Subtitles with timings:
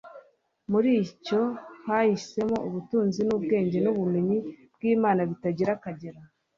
[0.71, 0.91] Muri
[1.25, 1.41] cyo
[1.85, 4.37] hahishemo “ubutunzi n'ubwenge n'ubumenyi
[4.75, 6.19] by'Imana bitagira akagero